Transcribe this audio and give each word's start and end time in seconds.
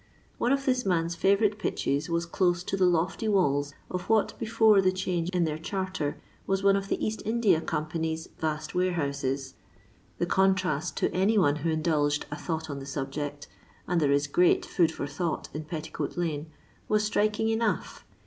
One 0.39 0.51
of 0.51 0.65
this 0.65 0.83
man's 0.83 1.15
fiiyourite 1.15 1.59
pitches 1.59 2.09
was 2.09 2.25
close 2.25 2.63
to 2.63 2.75
the 2.75 2.87
lofty 2.87 3.27
walls 3.27 3.75
of 3.87 4.09
what, 4.09 4.33
before 4.39 4.81
the 4.81 4.91
change 4.91 5.29
in 5.29 5.43
their 5.43 5.59
charter, 5.59 6.17
was 6.47 6.63
one 6.63 6.75
of 6.75 6.87
the 6.87 7.05
East 7.05 7.21
India 7.23 7.61
Company's 7.61 8.27
vast 8.39 8.73
warehouses. 8.73 9.53
The 10.17 10.25
contrast 10.25 10.97
to 10.97 11.13
any 11.13 11.37
one 11.37 11.57
who 11.57 11.69
indulged 11.69 12.25
a 12.31 12.35
thought 12.35 12.67
on 12.67 12.79
the 12.79 12.87
subject— 12.87 13.47
and 13.87 14.01
there 14.01 14.11
is 14.11 14.25
great 14.25 14.65
food 14.65 14.91
for 14.91 15.05
thought 15.05 15.49
in 15.53 15.65
Petticoat 15.65 16.17
lane— 16.17 16.47
was 16.89 17.03
striking 17.03 17.49
enough. 17.49 18.03